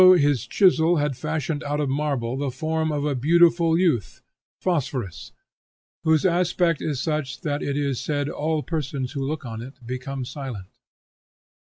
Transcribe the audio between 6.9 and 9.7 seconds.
such that it is said all persons who look on